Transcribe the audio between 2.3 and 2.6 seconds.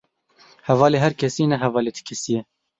ye.